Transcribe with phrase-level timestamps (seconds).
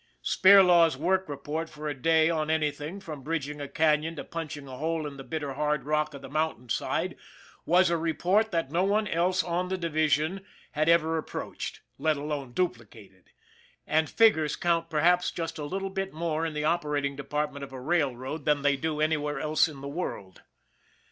[0.23, 4.77] Spirlaw's work report for a day on anything, from bridging a canon to punching a
[4.77, 7.15] hole in the bitter hard rock of the mountain side,
[7.67, 12.51] was a report that no one else on the division had ever approached, let alone
[12.51, 13.29] duplicated
[13.85, 17.79] and figures count perhaps just a little bit more in the operating department of a
[17.79, 20.41] railroad than they do any where else in the world.